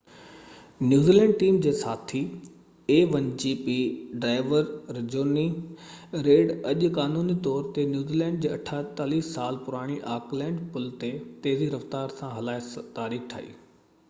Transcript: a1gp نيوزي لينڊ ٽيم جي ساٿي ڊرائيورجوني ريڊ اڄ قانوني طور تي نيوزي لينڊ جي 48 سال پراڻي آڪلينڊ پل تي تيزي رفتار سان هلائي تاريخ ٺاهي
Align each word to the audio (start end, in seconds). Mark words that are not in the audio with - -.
a1gp 0.03 0.85
نيوزي 0.91 1.13
لينڊ 1.15 1.33
ٽيم 1.41 1.57
جي 1.63 1.71
ساٿي 1.79 2.21
ڊرائيورجوني 3.11 5.43
ريڊ 6.29 6.53
اڄ 6.71 6.85
قانوني 6.97 7.35
طور 7.49 7.67
تي 7.75 7.85
نيوزي 7.91 8.19
لينڊ 8.23 8.39
جي 8.45 8.49
48 8.55 9.19
سال 9.29 9.59
پراڻي 9.69 9.99
آڪلينڊ 10.15 10.63
پل 10.77 10.87
تي 11.05 11.11
تيزي 11.45 11.69
رفتار 11.77 12.17
سان 12.23 12.33
هلائي 12.39 12.89
تاريخ 13.01 13.29
ٺاهي 13.35 13.53